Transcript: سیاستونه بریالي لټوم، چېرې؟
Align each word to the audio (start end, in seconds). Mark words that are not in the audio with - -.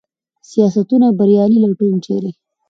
سیاستونه 0.49 1.07
بریالي 1.17 1.57
لټوم، 1.63 1.93
چېرې؟ 2.05 2.31